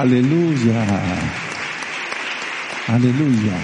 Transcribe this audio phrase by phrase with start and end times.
[0.00, 0.80] Aleluya.
[2.88, 3.58] Aleluya.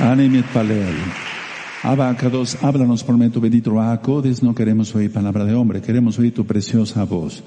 [0.00, 0.96] Anemet Palel.
[1.84, 6.34] Abacados, háblanos por medio tu bendito acodes, no queremos oír palabra de hombre, queremos oír
[6.34, 7.44] tu preciosa voz.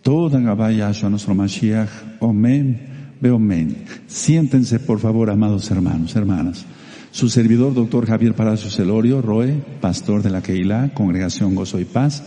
[0.00, 3.84] Toda Gabaya a nuestro Mashiach, Omen, Beomen.
[4.06, 6.64] Siéntense por favor, amados hermanos, hermanas.
[7.10, 12.22] Su servidor, doctor Javier Palacios Celorio, Roe, pastor de la Keilah, Congregación Gozo y Paz,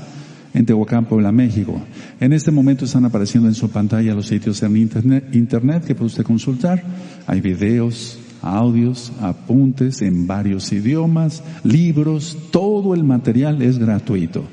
[0.54, 1.82] en Tehuacán, Puebla, México.
[2.20, 6.08] En este momento están apareciendo en su pantalla los sitios en internet, internet que puede
[6.08, 6.84] usted consultar.
[7.26, 14.44] Hay videos, audios, apuntes en varios idiomas, libros, todo el material es gratuito.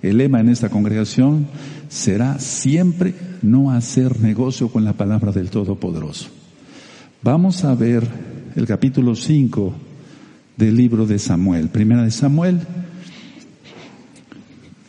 [0.00, 1.48] El lema en esta congregación
[1.88, 6.28] será siempre no hacer negocio con la palabra del Todopoderoso.
[7.22, 8.04] Vamos a ver
[8.54, 9.74] el capítulo 5
[10.56, 11.68] del libro de Samuel.
[11.68, 12.60] Primera de Samuel.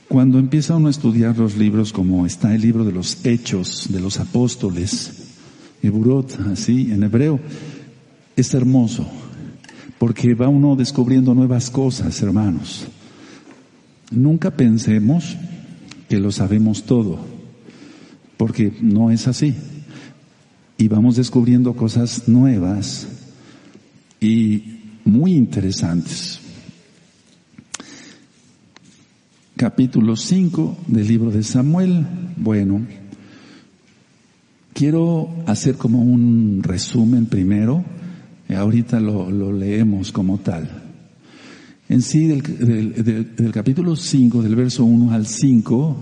[0.09, 3.99] Cuando empieza uno a estudiar los libros como está el libro de los Hechos de
[3.99, 5.35] los Apóstoles,
[5.83, 7.39] Eburot, así en hebreo,
[8.35, 9.05] es hermoso,
[9.99, 12.87] porque va uno descubriendo nuevas cosas, hermanos.
[14.09, 15.37] Nunca pensemos
[16.09, 17.19] que lo sabemos todo,
[18.35, 19.53] porque no es así.
[20.79, 23.07] Y vamos descubriendo cosas nuevas
[24.19, 26.39] y muy interesantes.
[29.59, 32.07] Capítulo 5 del libro de Samuel.
[32.37, 32.79] Bueno,
[34.71, 37.83] quiero hacer como un resumen primero
[38.47, 40.69] eh, ahorita lo, leemos como tal.
[41.89, 45.97] En sí, del, capítulo 5, del verso 1 al 5,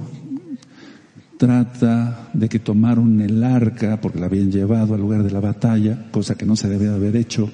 [1.39, 6.11] trata de que tomaron el arca, porque la habían llevado al lugar de la batalla,
[6.11, 7.49] cosa que no se debe haber hecho,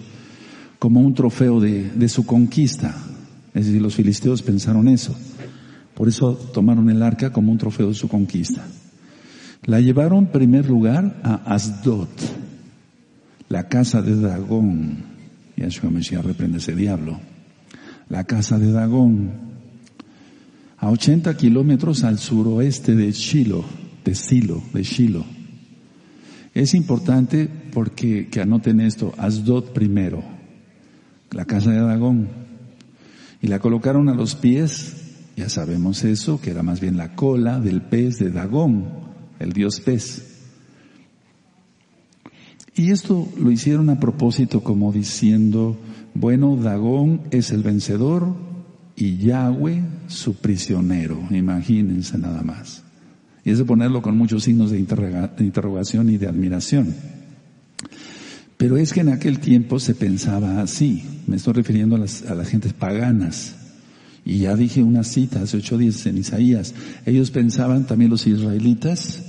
[0.80, 2.94] como un trofeo de, de su conquista.
[3.54, 5.16] Es decir, los filisteos pensaron eso.
[5.96, 8.66] Por eso tomaron el arca como un trofeo de su conquista.
[9.66, 12.10] La llevaron primer lugar a Asdod,
[13.50, 15.04] la casa de Dagón.
[15.56, 17.20] Yahshua Mesías reprende ese diablo.
[18.10, 19.32] La casa de Dagón.
[20.78, 23.64] A 80 kilómetros al suroeste de Shiloh,
[24.04, 25.26] de Silo, de Shiloh.
[26.54, 30.24] Es importante porque, que anoten esto, Asdod primero,
[31.32, 32.28] la casa de Dagón.
[33.42, 35.03] Y la colocaron a los pies,
[35.36, 38.86] ya sabemos eso, que era más bien la cola del pez de Dagón,
[39.40, 40.30] el dios pez.
[42.76, 45.78] Y esto lo hicieron a propósito como diciendo,
[46.14, 48.36] bueno, Dagón es el vencedor
[48.96, 51.20] y Yahweh su prisionero.
[51.30, 52.84] Imagínense nada más.
[53.46, 56.96] Y es de ponerlo con muchos signos de, interrogación y de admiración.
[58.58, 61.04] Pero es que en aquel tiempo se pensaba así.
[61.28, 63.56] Me estoy refiriendo a las, a las gentes paganas.
[64.26, 66.74] Y ya dije una cita hace ocho días en Isaías.
[67.06, 69.22] Ellos pensaban, también los israelitas,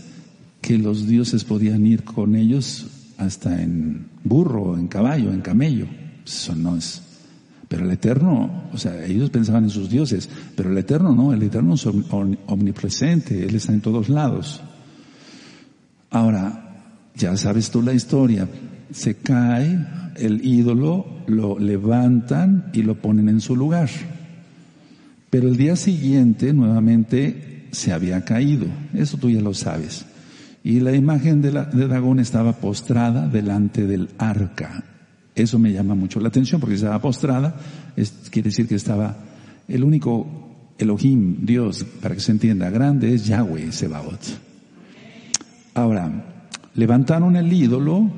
[0.60, 2.87] que los dioses podían ir con ellos
[3.19, 5.87] hasta en burro, en caballo, en camello.
[6.25, 7.03] Eso no es.
[7.69, 11.43] Pero el Eterno, o sea, ellos pensaban en sus dioses, pero el Eterno no, el
[11.43, 14.61] Eterno es omnipresente, Él está en todos lados.
[16.11, 18.49] Ahora, ya sabes tú la historia,
[18.93, 19.78] se cae
[20.16, 23.88] el ídolo, lo levantan y lo ponen en su lugar.
[25.34, 30.06] Pero el día siguiente nuevamente se había caído, eso tú ya lo sabes.
[30.62, 34.84] Y la imagen de, la, de Dagón estaba postrada delante del arca.
[35.34, 37.56] Eso me llama mucho la atención porque estaba postrada,
[37.96, 39.16] es, quiere decir que estaba
[39.66, 44.20] el único Elohim, Dios, para que se entienda, grande es Yahweh Sebaot.
[45.74, 46.46] Ahora,
[46.76, 48.08] levantaron el ídolo,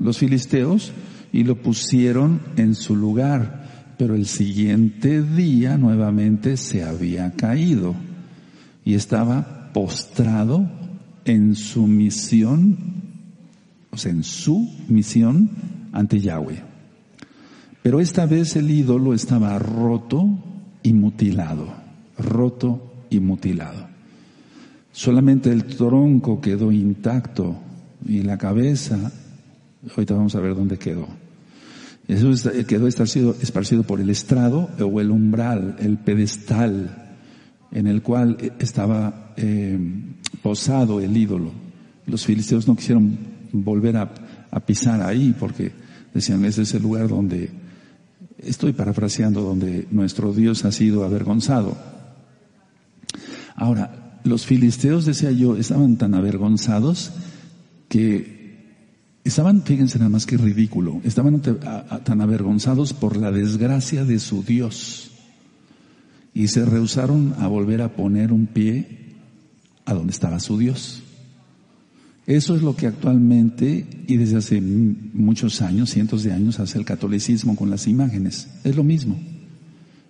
[0.00, 0.92] los filisteos,
[1.32, 3.57] y lo pusieron en su lugar,
[3.98, 7.96] pero el siguiente día nuevamente se había caído
[8.84, 10.66] y estaba postrado
[11.24, 12.76] en su misión,
[13.90, 15.50] o sea, en su misión
[15.92, 16.62] ante Yahweh.
[17.82, 20.26] Pero esta vez el ídolo estaba roto
[20.82, 21.74] y mutilado,
[22.18, 23.88] roto y mutilado.
[24.92, 27.56] Solamente el tronco quedó intacto
[28.06, 29.10] y la cabeza,
[29.90, 31.08] ahorita vamos a ver dónde quedó.
[32.08, 32.32] Eso
[32.66, 37.08] quedó esparcido, esparcido por el estrado o el umbral, el pedestal
[37.70, 39.78] en el cual estaba eh,
[40.42, 41.52] posado el ídolo.
[42.06, 43.18] Los filisteos no quisieron
[43.52, 44.10] volver a,
[44.66, 45.72] pisar ahí porque
[46.14, 47.50] decían, ese es el lugar donde,
[48.38, 51.76] estoy parafraseando, donde nuestro Dios ha sido avergonzado.
[53.54, 57.12] Ahora, los filisteos, decía yo, estaban tan avergonzados
[57.88, 58.37] que
[59.28, 65.10] estaban, fíjense nada más que ridículo, estaban tan avergonzados por la desgracia de su Dios
[66.34, 69.16] y se rehusaron a volver a poner un pie
[69.84, 71.02] a donde estaba su Dios.
[72.26, 76.84] Eso es lo que actualmente y desde hace muchos años, cientos de años, hace el
[76.84, 78.48] catolicismo con las imágenes.
[78.64, 79.18] Es lo mismo.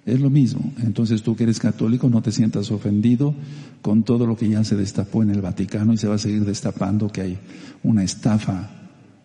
[0.04, 0.72] Es lo mismo.
[0.82, 3.34] Entonces tú que eres católico no te sientas ofendido
[3.82, 6.44] con todo lo que ya se destapó en el Vaticano y se va a seguir
[6.44, 7.38] destapando que hay
[7.84, 8.77] una estafa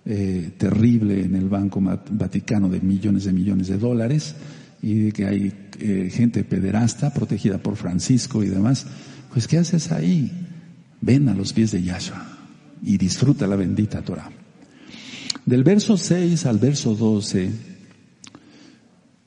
[0.05, 4.35] eh, terrible en el Banco Vaticano de millones de millones de dólares
[4.81, 8.85] y de que hay eh, gente pederasta protegida por Francisco y demás.
[9.31, 10.31] Pues ¿qué haces ahí?
[10.99, 12.21] Ven a los pies de Yahshua
[12.83, 14.29] y disfruta la bendita Torah.
[15.45, 17.49] Del verso 6 al verso 12,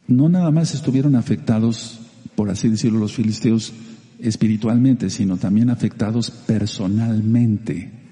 [0.08, 2.00] no nada más estuvieron afectados,
[2.34, 3.72] por así decirlo, los filisteos
[4.18, 8.05] espiritualmente, sino también afectados personalmente.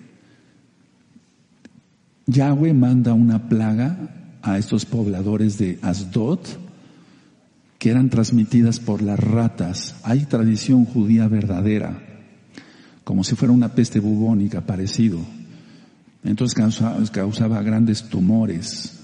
[2.27, 6.41] Yahweh manda una plaga a estos pobladores de Asdod
[7.79, 9.97] que eran transmitidas por las ratas.
[10.05, 11.99] Hay tradición judía verdadera,
[13.05, 15.19] como si fuera una peste bubónica parecido.
[16.25, 19.01] Entonces causaba, causaba grandes tumores,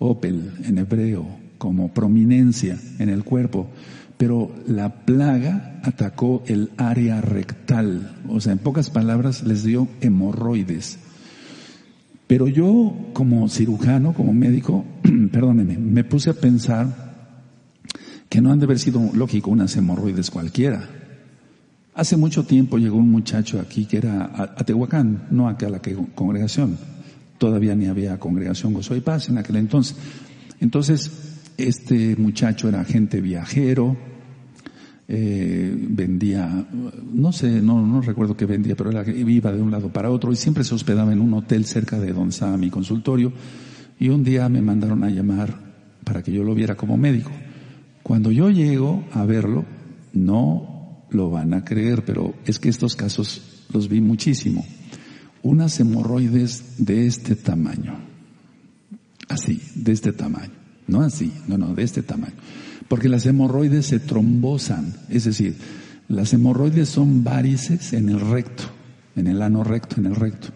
[0.00, 1.26] opel en hebreo,
[1.58, 3.68] como prominencia en el cuerpo,
[4.16, 10.98] pero la plaga atacó el área rectal, o sea, en pocas palabras les dio hemorroides.
[12.26, 14.84] Pero yo como cirujano, como médico,
[15.32, 17.06] perdónenme, me puse a pensar
[18.28, 20.88] que no han de haber sido lógico unas hemorroides cualquiera.
[21.94, 25.80] Hace mucho tiempo llegó un muchacho aquí que era a, Tehuacán, no acá a la
[26.14, 26.76] congregación.
[27.38, 29.96] Todavía ni había congregación Gozo y Paz en aquel entonces.
[30.60, 31.10] Entonces,
[31.56, 33.96] este muchacho era agente viajero,
[35.08, 36.66] eh, vendía,
[37.12, 40.32] no sé, no, no recuerdo qué vendía, pero era, iba de un lado para otro
[40.32, 43.32] y siempre se hospedaba en un hotel cerca de donde estaba mi consultorio.
[43.98, 45.58] Y un día me mandaron a llamar
[46.04, 47.30] para que yo lo viera como médico.
[48.02, 49.64] Cuando yo llego a verlo,
[50.12, 54.64] no lo van a creer, pero es que estos casos los vi muchísimo.
[55.42, 57.94] Unas hemorroides de este tamaño.
[59.28, 60.52] Así, de este tamaño.
[60.88, 62.34] No así, no, no, de este tamaño.
[62.88, 65.56] Porque las hemorroides se trombosan, es decir,
[66.08, 68.64] las hemorroides son varices en el recto,
[69.16, 70.48] en el ano recto, en el recto.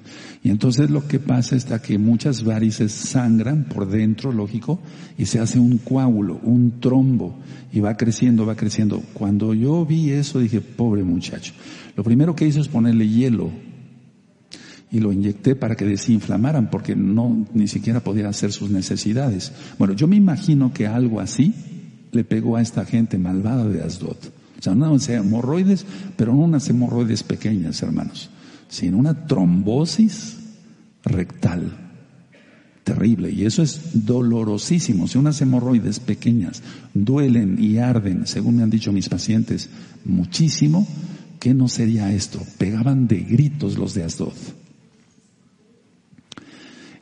[0.43, 4.81] Y entonces lo que pasa es que muchas varices sangran por dentro, lógico,
[5.19, 7.37] y se hace un coágulo, un trombo,
[7.73, 9.03] y va creciendo, va creciendo.
[9.13, 11.53] Cuando yo vi eso dije, pobre muchacho.
[11.97, 13.51] Lo primero que hizo es ponerle hielo
[14.93, 19.53] y lo inyecté para que desinflamaran porque no ni siquiera podía hacer sus necesidades.
[19.79, 21.55] Bueno, yo me imagino que algo así
[22.13, 24.17] le pegó a esta gente malvada de Asdod.
[24.59, 25.87] O sea, no hemorroides,
[26.17, 28.29] pero no unas hemorroides pequeñas, hermanos,
[28.69, 30.37] sino una trombosis
[31.03, 31.89] rectal.
[32.85, 33.31] Terrible.
[33.31, 35.07] Y eso es dolorosísimo.
[35.07, 36.63] Si unas hemorroides pequeñas
[36.93, 39.71] duelen y arden, según me han dicho mis pacientes,
[40.05, 40.87] muchísimo,
[41.39, 42.41] ¿qué no sería esto?
[42.59, 44.35] Pegaban de gritos los de Asdod.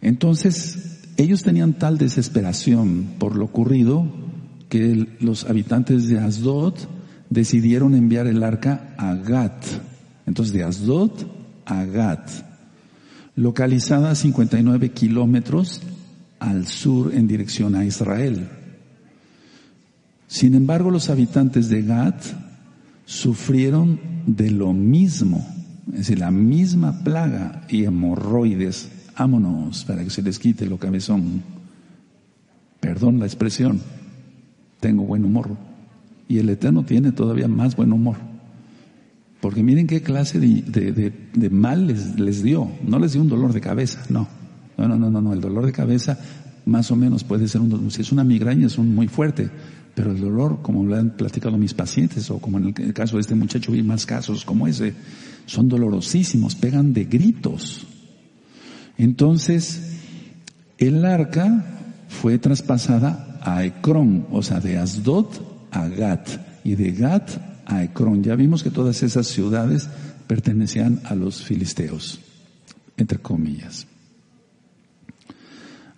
[0.00, 4.27] Entonces, ellos tenían tal desesperación por lo ocurrido
[4.69, 6.75] que los habitantes de Asdod
[7.31, 9.65] decidieron enviar el arca a Gat.
[10.26, 11.12] Entonces, de Asdod
[11.65, 12.31] a Gat,
[13.37, 15.82] localizada a 59 kilómetros
[16.38, 18.49] al sur en dirección a Israel.
[20.26, 22.23] Sin embargo, los habitantes de Gat
[23.06, 25.47] sufrieron de lo mismo,
[25.93, 31.43] es decir, la misma plaga y hemorroides Vámonos para que se les quite lo cabezón.
[32.79, 33.81] Perdón la expresión.
[34.81, 35.56] Tengo buen humor.
[36.29, 38.17] Y el Eterno tiene todavía más buen humor.
[39.41, 42.70] Porque miren qué clase de, mal les, les, dio.
[42.87, 44.29] No les dio un dolor de cabeza, no.
[44.77, 46.19] No, no, no, no, El dolor de cabeza
[46.67, 49.51] más o menos puede ser un si es una migraña es un muy fuerte.
[49.94, 53.23] Pero el dolor, como lo han platicado mis pacientes, o como en el caso de
[53.23, 54.94] este muchacho, vi más casos como ese,
[55.47, 57.85] son dolorosísimos, pegan de gritos.
[58.97, 59.97] Entonces,
[60.79, 61.65] el arca
[62.08, 65.26] fue traspasada a Ecrón, o sea, de Asdod
[65.70, 66.28] a Gat,
[66.64, 67.30] y de Gat
[67.66, 68.22] a Ecrón.
[68.22, 69.88] Ya vimos que todas esas ciudades
[70.26, 72.20] pertenecían a los filisteos,
[72.96, 73.86] entre comillas.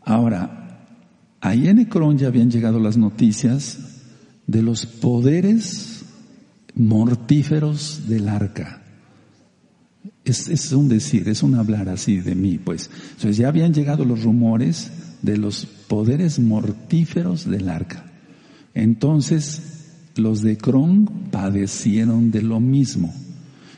[0.05, 0.87] Ahora,
[1.41, 3.79] ahí en Ecrón ya habían llegado las noticias
[4.47, 6.05] de los poderes
[6.75, 8.83] mortíferos del arca.
[10.25, 12.91] Es, un decir, es un hablar así de mí, pues.
[13.11, 14.91] Entonces ya habían llegado los rumores
[15.23, 18.05] de los poderes mortíferos del arca.
[18.75, 19.63] Entonces
[20.17, 23.13] los de Cron padecieron de lo mismo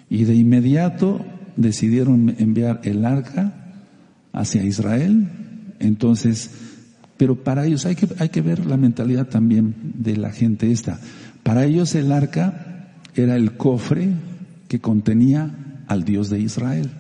[0.08, 1.24] y de inmediato
[1.56, 3.52] decidieron enviar el arca
[4.32, 5.28] hacia Israel.
[5.78, 6.50] Entonces,
[7.16, 11.00] pero para ellos hay que, hay que ver la mentalidad también de la gente esta.
[11.42, 14.10] Para ellos el arca era el cofre
[14.68, 16.90] que contenía al Dios de Israel.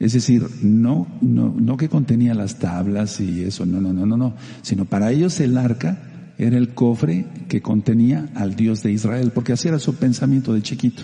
[0.00, 4.16] Es decir, no, no, no que contenía las tablas y eso, no, no, no, no,
[4.16, 9.32] no, sino para ellos el arca era el cofre que contenía al Dios de Israel,
[9.34, 11.02] porque así era su pensamiento de chiquito.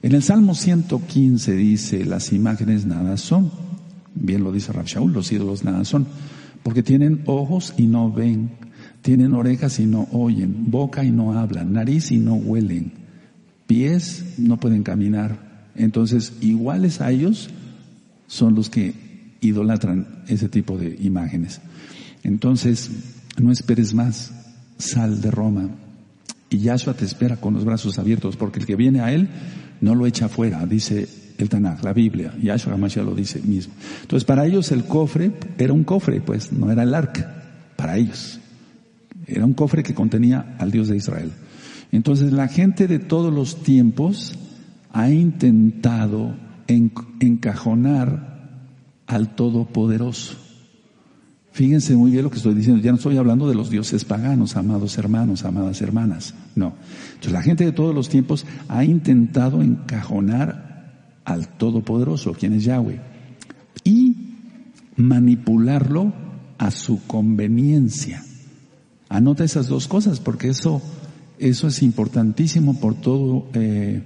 [0.00, 3.50] En el Salmo 115 dice, las imágenes nada son.
[4.14, 6.06] Bien lo dice Rab los ídolos nada son.
[6.62, 8.50] Porque tienen ojos y no ven,
[9.02, 12.92] tienen orejas y no oyen, boca y no hablan, nariz y no huelen,
[13.66, 15.70] pies no pueden caminar.
[15.74, 17.50] Entonces, iguales a ellos
[18.28, 18.94] son los que
[19.40, 21.60] idolatran ese tipo de imágenes.
[22.22, 22.90] Entonces,
[23.40, 24.32] no esperes más,
[24.78, 25.68] sal de Roma.
[26.50, 29.28] Y Yahshua te espera con los brazos abiertos, porque el que viene a él
[29.80, 31.08] no lo echa afuera, dice
[31.38, 32.34] el Tanakh, la Biblia.
[32.40, 33.74] Yahshua Hamashiach lo dice mismo.
[34.02, 37.44] Entonces, para ellos el cofre era un cofre, pues no era el arca,
[37.76, 38.38] para ellos.
[39.26, 41.32] Era un cofre que contenía al Dios de Israel.
[41.92, 44.34] Entonces, la gente de todos los tiempos
[44.92, 46.34] ha intentado
[46.68, 48.38] encajonar
[49.06, 50.36] al Todopoderoso.
[51.50, 52.80] Fíjense muy bien lo que estoy diciendo.
[52.80, 56.34] Ya no estoy hablando de los dioses paganos, amados hermanos, amadas hermanas.
[56.54, 56.74] No.
[57.08, 60.68] Entonces la gente de todos los tiempos ha intentado encajonar
[61.24, 63.00] al Todopoderoso, quien es Yahweh,
[63.82, 64.16] y
[64.96, 66.12] manipularlo
[66.58, 68.22] a su conveniencia.
[69.08, 70.82] Anota esas dos cosas porque eso,
[71.38, 74.02] eso es importantísimo por todo eh,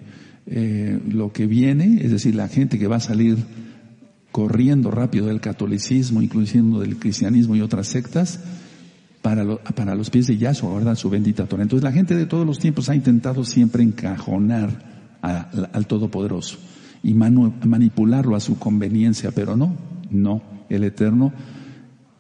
[0.47, 3.39] eh, lo que viene, es decir, la gente que va a salir
[4.33, 8.41] corriendo rápido del catolicismo, incluyendo del cristianismo y otras sectas,
[9.21, 10.97] para, para los pies de Yahshua, ¿verdad?
[10.97, 11.63] Su bendita Torah.
[11.63, 16.59] Entonces la gente de todos los tiempos ha intentado siempre encajonar al Todopoderoso
[17.05, 19.77] y manipularlo a su conveniencia, pero no,
[20.11, 20.43] no.
[20.69, 21.33] El Eterno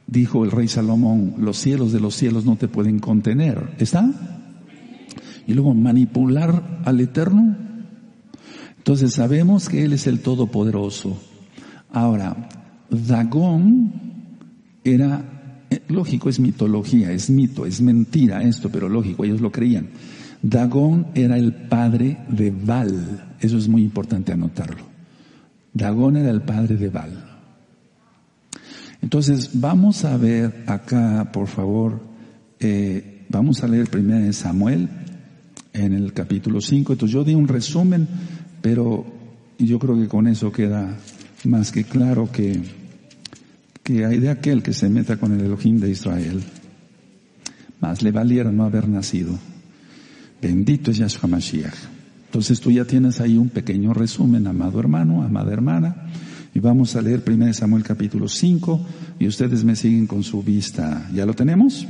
[0.06, 3.74] dijo el rey Salomón, los cielos de los cielos no te pueden contener.
[3.78, 4.08] ¿Está?
[5.46, 7.56] Y luego manipular al Eterno.
[8.82, 11.16] Entonces sabemos que Él es el Todopoderoso
[11.92, 12.48] Ahora,
[12.88, 13.92] Dagón
[14.82, 19.90] era, eh, lógico, es mitología, es mito, es mentira esto, pero lógico, ellos lo creían.
[20.40, 24.84] Dagón era el padre de Baal, eso es muy importante anotarlo.
[25.74, 27.28] Dagón era el padre de Baal.
[29.02, 32.00] Entonces, vamos a ver acá, por favor,
[32.58, 34.88] eh, vamos a leer primero de Samuel
[35.74, 36.92] en el capítulo 5.
[36.94, 38.06] Entonces, yo di un resumen,
[38.62, 39.04] pero
[39.58, 40.96] yo creo que con eso queda
[41.44, 42.62] más que claro que,
[43.82, 46.42] que hay de aquel que se meta con el Elohim de Israel.
[47.80, 49.36] Más le valiera no haber nacido.
[50.40, 51.74] Bendito es Yahshua Mashiach.
[52.26, 56.06] Entonces tú ya tienes ahí un pequeño resumen, amado hermano, amada hermana.
[56.54, 58.86] Y vamos a leer 1 Samuel capítulo 5
[59.18, 61.08] y ustedes me siguen con su vista.
[61.12, 61.86] ¿Ya lo tenemos?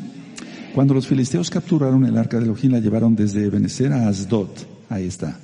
[0.74, 4.48] Cuando los filisteos capturaron el arca de Elohim la llevaron desde Benecer a Asdod.
[4.88, 5.38] Ahí está.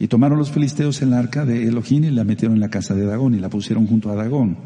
[0.00, 3.04] Y tomaron los filisteos el arca de Elohim y la metieron en la casa de
[3.04, 4.56] Dagón y la pusieron junto a Dagón.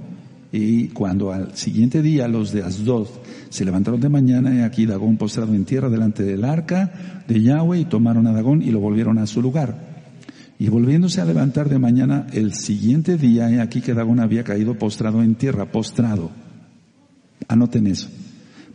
[0.52, 3.08] Y cuando al siguiente día los de Asdod
[3.48, 7.80] se levantaron de mañana, y aquí Dagón postrado en tierra delante del arca de Yahweh
[7.80, 9.92] y tomaron a Dagón y lo volvieron a su lugar.
[10.58, 15.22] Y volviéndose a levantar de mañana el siguiente día, aquí que Dagón había caído postrado
[15.22, 16.30] en tierra, postrado.
[17.48, 18.08] Anoten eso.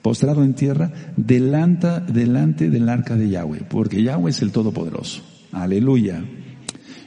[0.02, 5.22] Postrado en tierra delante, delante del arca de Yahweh, porque Yahweh es el Todopoderoso.
[5.52, 6.24] Aleluya.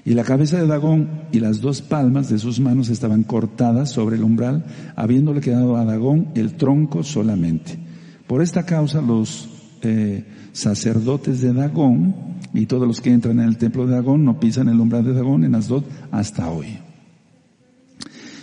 [0.04, 4.16] Y la cabeza de Dagón y las dos palmas de sus manos estaban cortadas sobre
[4.16, 4.64] el umbral,
[4.96, 7.78] habiéndole quedado a Dagón el tronco solamente.
[8.26, 9.48] Por esta causa los
[9.82, 12.14] eh, sacerdotes de Dagón
[12.54, 15.14] y todos los que entran en el templo de Dagón no pisan el umbral de
[15.14, 16.78] Dagón en Asdod hasta hoy.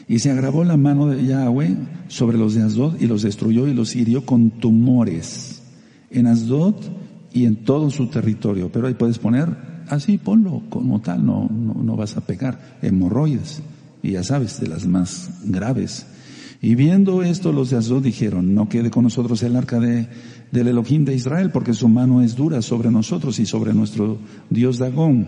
[0.07, 1.75] Y se agravó la mano de Yahweh
[2.07, 5.61] sobre los de Asdod y los destruyó y los hirió con tumores
[6.09, 6.75] en Asdod
[7.33, 8.71] y en todo su territorio.
[8.71, 12.77] Pero ahí puedes poner así ponlo como tal, no, no, vas a pegar.
[12.81, 13.61] Hemorroides,
[14.03, 16.05] y ya sabes, de las más graves.
[16.61, 20.07] Y viendo esto, los de Azod dijeron, no quede con nosotros el arca de,
[20.51, 24.17] del Elohim de Israel, porque su mano es dura sobre nosotros y sobre nuestro
[24.49, 25.27] Dios Dagón.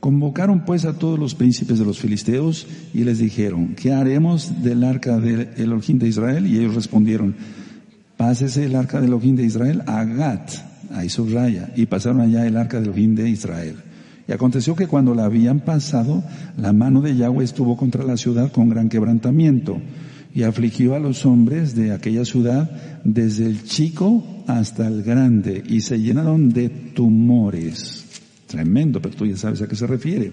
[0.00, 4.84] Convocaron pues a todos los príncipes de los filisteos y les dijeron, ¿qué haremos del
[4.84, 6.46] arca del Elohim de Israel?
[6.46, 7.34] Y ellos respondieron,
[8.16, 10.50] pásese el arca del Elohim de Israel a Gat,
[10.92, 13.76] ahí subraya, y pasaron allá el arca del fin de Israel.
[14.28, 16.24] Y aconteció que cuando la habían pasado,
[16.56, 19.80] la mano de Yahweh estuvo contra la ciudad con gran quebrantamiento
[20.34, 22.70] y afligió a los hombres de aquella ciudad
[23.04, 28.04] desde el chico hasta el grande y se llenaron de tumores.
[28.46, 30.32] Tremendo, pero tú ya sabes a qué se refiere.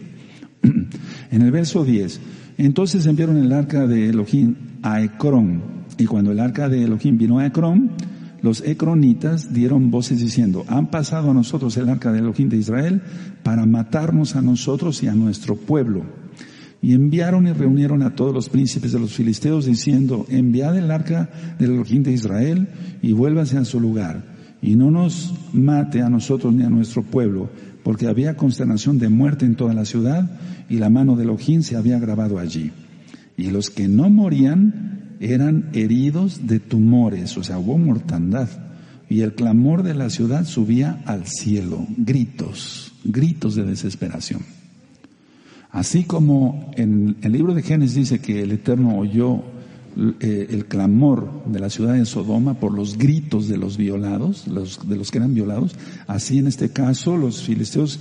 [1.31, 2.19] en el verso 10,
[2.57, 5.62] entonces enviaron el arca de Elohim a Ecrón
[5.98, 7.91] y cuando el arca de Elohim vino a Ecrón,
[8.43, 13.01] los ecronitas dieron voces diciendo, han pasado a nosotros el arca de Elohim de Israel
[13.41, 16.03] para matarnos a nosotros y a nuestro pueblo.
[16.81, 21.29] Y enviaron y reunieron a todos los príncipes de los filisteos diciendo, enviad el arca
[21.57, 22.67] del Elohim de Israel
[23.01, 24.33] y vuélvanse a su lugar
[24.63, 27.50] y no nos mate a nosotros ni a nuestro pueblo,
[27.83, 30.31] porque había consternación de muerte en toda la ciudad
[30.69, 32.71] y la mano de Elohim se había grabado allí.
[33.35, 34.92] Y los que no morían
[35.31, 38.49] eran heridos de tumores, o sea, hubo mortandad.
[39.09, 44.41] Y el clamor de la ciudad subía al cielo, gritos, gritos de desesperación.
[45.69, 49.43] Así como en el libro de Génesis dice que el Eterno oyó
[50.19, 54.87] eh, el clamor de la ciudad de Sodoma por los gritos de los violados, los,
[54.87, 55.75] de los que eran violados,
[56.07, 57.99] así en este caso los filisteos,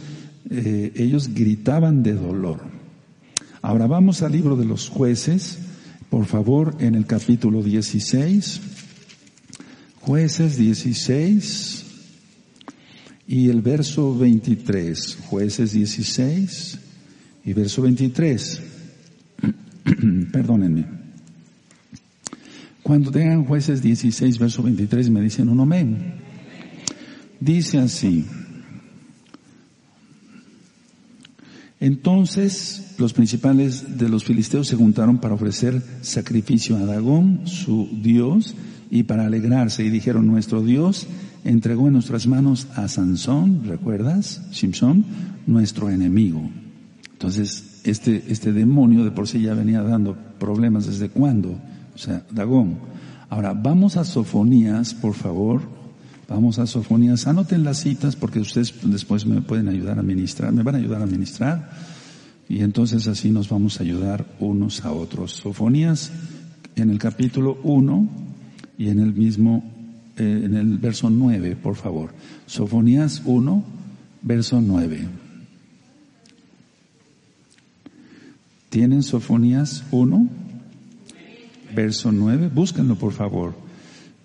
[0.51, 2.61] eh, ellos gritaban de dolor.
[3.61, 5.59] Ahora vamos al libro de los jueces,
[6.13, 8.61] por favor, en el capítulo 16,
[10.03, 11.85] jueces 16
[13.27, 16.79] y el verso 23, jueces 16
[17.47, 18.61] y verso 23.
[20.33, 20.85] Perdónenme.
[22.83, 26.17] Cuando tengan jueces 16, verso 23, me dicen un amén.
[27.41, 28.27] Dice así.
[31.83, 38.55] Entonces los principales de los filisteos se juntaron para ofrecer sacrificio a Dagón, su Dios,
[38.89, 41.09] y para alegrarse, y dijeron, nuestro Dios
[41.43, 44.43] entregó en nuestras manos a Sansón, ¿recuerdas?
[44.53, 45.05] Simpson,
[45.49, 46.49] nuestro enemigo.
[47.15, 51.59] Entonces, este, este demonio de por sí ya venía dando problemas desde cuándo,
[51.97, 52.77] o sea, Dagón.
[53.29, 55.63] Ahora, vamos a Sofonías, por favor.
[56.33, 57.27] Vamos a Sofonías.
[57.27, 61.03] Anoten las citas porque ustedes después me pueden ayudar a ministrar, me van a ayudar
[61.03, 61.71] a ministrar.
[62.49, 65.33] Y entonces así nos vamos a ayudar unos a otros.
[65.33, 66.11] Sofonías
[66.75, 68.09] en el capítulo 1
[68.79, 69.63] y en el mismo,
[70.17, 72.15] eh, en el verso 9, por favor.
[72.47, 73.65] Sofonías 1,
[74.23, 75.09] verso 9.
[78.71, 80.29] ¿Tienen Sofonías 1?
[81.77, 82.49] Verso 9.
[82.49, 83.55] Búsquenlo, por favor.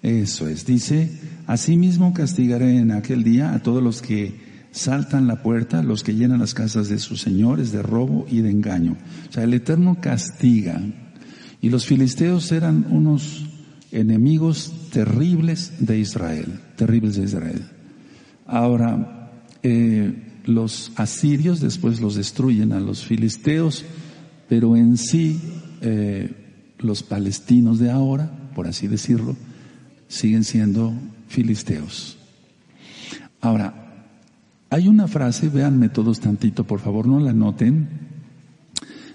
[0.02, 0.66] Eso es.
[0.66, 4.36] Dice, asimismo castigaré en aquel día a todos los que
[4.72, 8.52] saltan la puerta, los que llenan las casas de sus señores de robo y de
[8.52, 8.98] engaño.
[9.30, 10.80] O sea, el Eterno castiga.
[11.60, 13.48] Y los filisteos eran unos
[13.92, 17.62] enemigos terribles de Israel, terribles de Israel.
[18.46, 19.32] Ahora,
[19.64, 23.84] eh, los asirios después los destruyen a los filisteos
[24.48, 25.40] pero en sí
[25.82, 26.32] eh,
[26.80, 29.36] los palestinos de ahora, por así decirlo,
[30.08, 30.94] siguen siendo
[31.28, 32.18] filisteos.
[33.42, 33.88] Ahora,
[34.70, 37.88] hay una frase, véanme todos tantito, por favor, no la noten,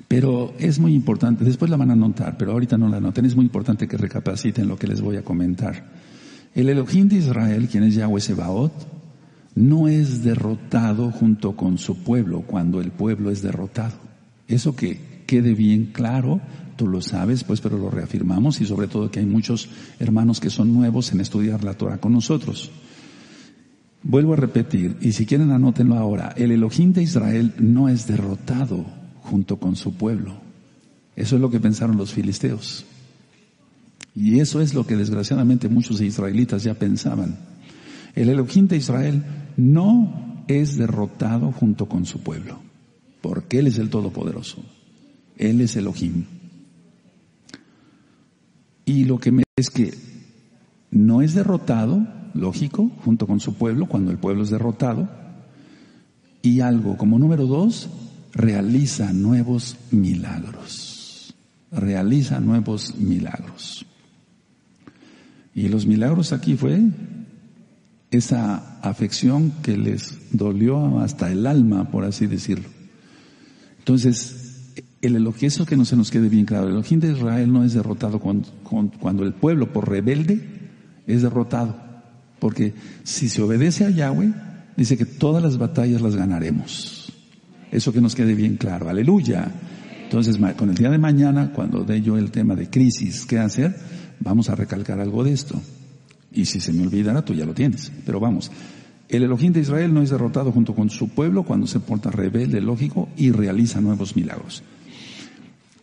[0.09, 3.37] pero es muy importante, después la van a notar, pero ahorita no la noten, es
[3.37, 5.91] muy importante que recapaciten lo que les voy a comentar.
[6.55, 8.73] El Elohim de Israel, quien es Yahweh Sebaot,
[9.55, 13.95] no es derrotado junto con su pueblo cuando el pueblo es derrotado.
[14.49, 16.43] Eso que quede bien claro,
[16.77, 20.51] tú lo sabes, pues, pero lo reafirmamos y sobre todo que hay muchos hermanos que
[20.51, 22.71] son nuevos en estudiar la Torah con nosotros.
[24.03, 28.85] Vuelvo a repetir, y si quieren anótenlo ahora, el Elohim de Israel no es derrotado
[29.23, 30.35] junto con su pueblo.
[31.17, 32.85] Eso es lo que pensaron los filisteos.
[34.15, 37.39] Y eso es lo que desgraciadamente muchos israelitas ya pensaban.
[38.15, 39.25] El Elohim de Israel
[39.57, 42.61] no es derrotado junto con su pueblo,
[43.23, 44.63] porque Él es el Todopoderoso.
[45.37, 46.25] Él es Elohim.
[48.85, 49.95] Y lo que me es que
[50.91, 55.09] no es derrotado, lógico, junto con su pueblo, cuando el pueblo es derrotado.
[56.43, 57.89] Y algo, como número dos,
[58.33, 61.35] realiza nuevos milagros.
[61.71, 63.87] Realiza nuevos milagros.
[65.55, 66.83] Y los milagros aquí fue
[68.11, 72.69] esa afección que les dolió hasta el alma, por así decirlo.
[73.79, 74.42] Entonces,
[75.03, 77.65] el Elohim, eso que no se nos quede bien claro, el Elohim de Israel no
[77.65, 78.49] es derrotado cuando,
[79.01, 80.41] cuando, el pueblo por rebelde
[81.09, 81.77] es derrotado.
[82.39, 84.33] Porque si se obedece a Yahweh,
[84.77, 87.13] dice que todas las batallas las ganaremos.
[87.73, 88.89] Eso que nos quede bien claro.
[88.89, 89.51] Aleluya.
[90.05, 93.75] Entonces, con el día de mañana, cuando dé yo el tema de crisis, ¿qué hacer?
[94.21, 95.61] Vamos a recalcar algo de esto.
[96.33, 97.91] Y si se me olvidara, tú ya lo tienes.
[98.07, 98.53] Pero vamos.
[99.09, 102.61] El Elohim de Israel no es derrotado junto con su pueblo cuando se porta rebelde,
[102.61, 104.63] lógico, y realiza nuevos milagros.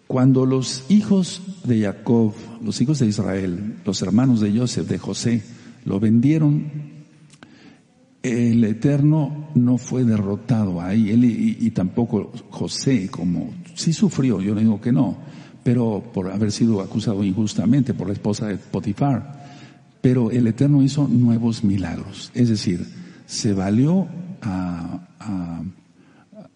[0.09, 5.43] Cuando los hijos de Jacob, los hijos de Israel, los hermanos de Joseph, de José,
[5.85, 6.65] lo vendieron,
[8.23, 14.61] el Eterno no fue derrotado ahí, él y, tampoco José, como sí sufrió, yo no
[14.61, 15.15] digo que no,
[15.61, 19.45] pero por haber sido acusado injustamente por la esposa de Potifar.
[20.01, 22.83] Pero el Eterno hizo nuevos milagros, es decir,
[23.27, 24.07] se valió
[24.41, 25.05] a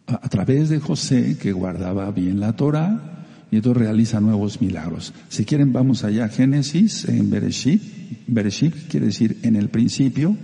[0.08, 3.23] a, través de José, que guardaba bien la Torah,
[3.54, 5.14] y entonces realiza nuevos milagros.
[5.30, 7.84] Si quieren, vamos allá a Génesis, en Bereshit.
[8.26, 10.36] Bereshit quiere decir en el principio,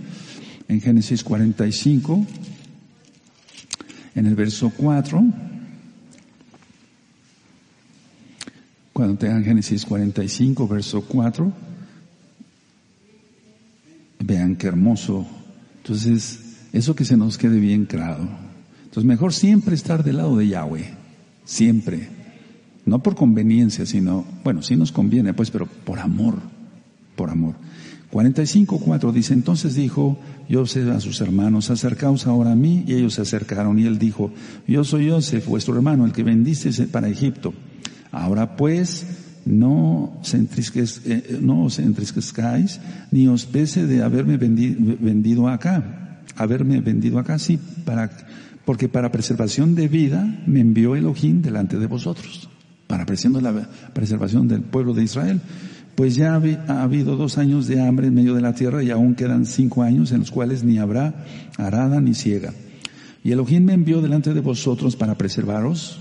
[0.68, 2.24] en Génesis 45,
[4.14, 5.24] en el verso 4.
[8.92, 11.52] Cuando tengan Génesis 45, verso 4,
[14.20, 15.26] vean qué hermoso.
[15.78, 18.28] Entonces, eso que se nos quede bien claro.
[18.84, 20.94] Entonces, mejor siempre estar del lado de Yahweh.
[21.44, 22.19] Siempre.
[22.90, 26.34] No por conveniencia, sino, bueno, sí nos conviene, pues, pero por amor.
[27.14, 27.54] Por amor.
[28.10, 30.18] 45.4 dice, entonces dijo
[30.50, 34.32] Joseph a sus hermanos, acercaos ahora a mí, y ellos se acercaron, y él dijo,
[34.66, 37.54] yo soy Joseph, vuestro hermano, el que vendiste para Egipto.
[38.10, 39.06] Ahora pues,
[39.44, 42.80] no, se eh, no os entristezcáis,
[43.12, 48.10] ni os pese de haberme vendido acá, haberme vendido acá, sí, para,
[48.64, 52.50] porque para preservación de vida me envió Elohim delante de vosotros,
[52.90, 55.40] para la preservación del pueblo de Israel
[55.94, 59.14] pues ya ha habido dos años de hambre en medio de la tierra y aún
[59.14, 61.26] quedan cinco años en los cuales ni habrá
[61.58, 62.54] arada ni ciega.
[63.22, 66.00] Y Elohim me envió delante de vosotros para preservaros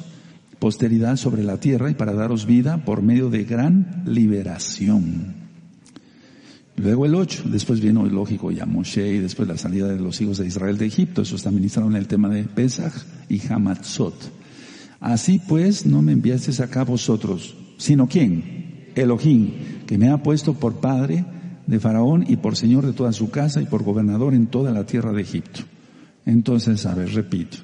[0.58, 5.34] posteridad sobre la tierra y para daros vida por medio de gran liberación.
[6.78, 10.22] Luego el ocho, después vino el lógico ya Moshe y después la salida de los
[10.22, 11.24] hijos de Israel de Egipto.
[11.24, 12.94] Eso está ministrado en el tema de Pesach
[13.28, 14.39] y Hamatzot.
[15.00, 18.92] Así pues, no me enviasteis acá vosotros, sino quién?
[18.96, 19.52] Elohim,
[19.86, 21.26] que me ha puesto por padre
[21.68, 24.86] de Faraón y por señor de toda su casa y por gobernador en toda la
[24.86, 25.62] tierra de Egipto.
[26.26, 27.58] Entonces, a ver, repito.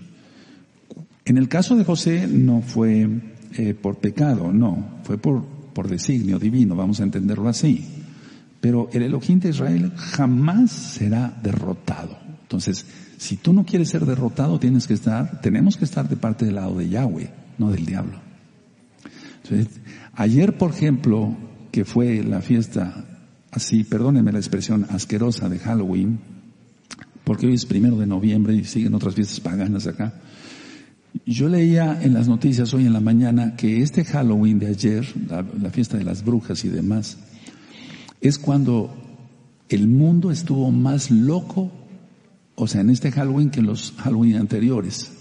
[1.25, 3.09] En el caso de José no fue
[3.57, 5.43] eh, por pecado, no, fue por,
[5.73, 7.83] por designio divino, vamos a entenderlo así.
[8.61, 12.17] Pero el Elohim de Israel jamás será derrotado.
[12.43, 12.85] Entonces,
[13.17, 16.55] si tú no quieres ser derrotado, tienes que estar, tenemos que estar de parte del
[16.55, 18.19] lado de Yahweh, no del diablo.
[20.15, 21.35] Ayer, por ejemplo,
[21.71, 23.05] que fue la fiesta
[23.51, 26.19] así, perdónenme la expresión asquerosa de Halloween,
[27.23, 30.13] porque hoy es primero de noviembre y siguen otras fiestas paganas acá.
[31.25, 35.69] Yo leía en las noticias hoy en la mañana que este Halloween de ayer, la,
[35.69, 37.17] fiesta de las brujas y demás,
[38.19, 38.93] es cuando
[39.69, 41.71] el mundo estuvo más loco,
[42.55, 45.11] o sea, en este Halloween que en los Halloween anteriores.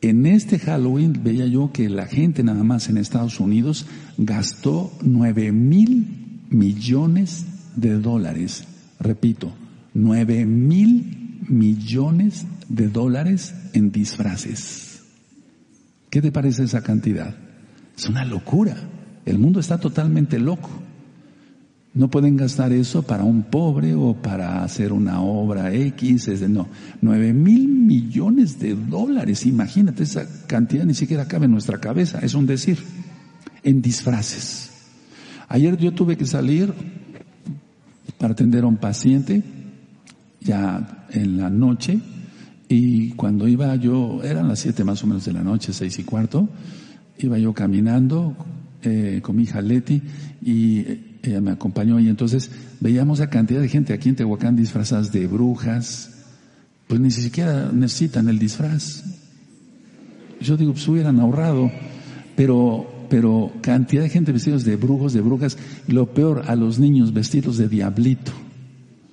[0.00, 5.52] En este Halloween veía yo que la gente nada más en Estados Unidos gastó nueve
[5.52, 7.44] mil millones
[7.76, 8.64] de dólares.
[8.98, 9.52] Repito,
[9.92, 15.02] nueve mil millones de dólares en disfraces.
[16.08, 17.36] ¿Qué te parece esa cantidad?
[17.96, 18.76] Es una locura.
[19.26, 20.70] El mundo está totalmente loco.
[21.92, 26.48] No pueden gastar eso para un pobre o para hacer una obra X, es de,
[26.48, 26.68] no,
[27.00, 32.34] nueve mil millones de dólares, imagínate, esa cantidad ni siquiera cabe en nuestra cabeza, es
[32.34, 32.78] un decir,
[33.64, 34.70] en disfraces.
[35.48, 36.72] Ayer yo tuve que salir
[38.18, 39.42] para atender a un paciente,
[40.40, 41.98] ya en la noche,
[42.68, 46.04] y cuando iba yo, eran las siete más o menos de la noche, seis y
[46.04, 46.48] cuarto,
[47.18, 48.36] iba yo caminando
[48.82, 50.00] eh, con mi hija Leti
[50.40, 55.12] y ella me acompañó y entonces veíamos la cantidad de gente aquí en Tehuacán disfrazadas
[55.12, 56.10] de brujas,
[56.88, 59.04] pues ni siquiera necesitan el disfraz.
[60.40, 61.70] Yo digo, pues hubieran ahorrado,
[62.36, 66.78] pero, pero cantidad de gente vestidos de brujos, de brujas, y lo peor, a los
[66.78, 68.32] niños vestidos de diablito.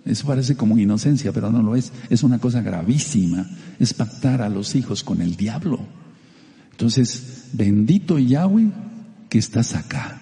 [0.06, 1.92] Eso parece como inocencia, pero no lo es.
[2.10, 3.46] Es una cosa gravísima.
[3.78, 5.80] Es pactar a los hijos con el diablo.
[6.72, 8.72] Entonces, bendito Yahweh
[9.28, 10.17] que estás acá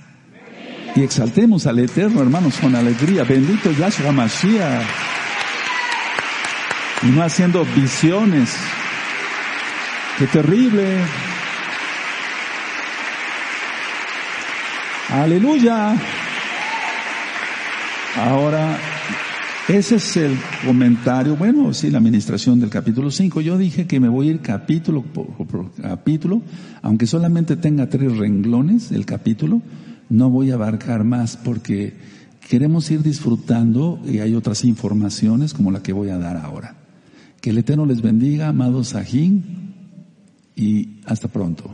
[0.95, 3.25] y exaltemos al Eterno, hermanos, con alegría.
[3.25, 4.85] Bendito Yahshua Mashiach.
[7.03, 8.55] Y no haciendo visiones.
[10.17, 10.99] Qué terrible.
[15.09, 15.95] Aleluya.
[18.15, 18.77] Ahora,
[19.67, 23.41] ese es el comentario, bueno, sí, la administración del capítulo 5.
[23.41, 26.41] Yo dije que me voy a ir capítulo por capítulo,
[26.81, 29.61] aunque solamente tenga tres renglones el capítulo,
[30.09, 31.93] no voy a abarcar más porque
[32.47, 36.75] queremos ir disfrutando y hay otras informaciones como la que voy a dar ahora.
[37.41, 39.73] Que el Eterno les bendiga, amados Sajín,
[40.55, 41.71] y hasta pronto.